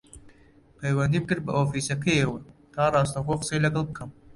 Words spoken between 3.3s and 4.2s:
قسەی لەگەڵ بکەم